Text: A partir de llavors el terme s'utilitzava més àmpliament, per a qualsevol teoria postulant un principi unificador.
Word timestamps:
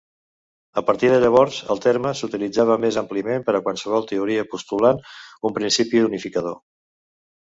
A 0.81 0.83
partir 0.85 1.09
de 1.15 1.17
llavors 1.23 1.57
el 1.73 1.81
terme 1.83 2.13
s'utilitzava 2.21 2.77
més 2.85 2.97
àmpliament, 3.01 3.45
per 3.49 3.55
a 3.59 3.61
qualsevol 3.67 4.07
teoria 4.13 4.47
postulant 4.55 5.03
un 5.51 5.55
principi 5.59 6.03
unificador. 6.07 6.57